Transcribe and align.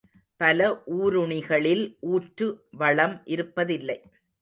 பல 0.41 0.69
ஊருணிகளில் 0.95 1.83
ஊற்று 2.07 2.47
வளம் 2.77 3.17
இருப்பதில்லை. 3.25 3.99